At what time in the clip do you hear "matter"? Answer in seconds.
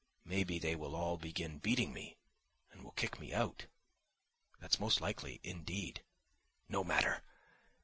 6.83-7.21